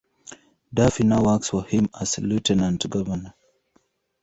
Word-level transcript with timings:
Duffy 0.73 1.03
now 1.03 1.21
works 1.23 1.49
for 1.51 1.63
him 1.63 1.87
as 2.01 2.17
lieutenant 2.17 2.89
governor. 2.89 3.35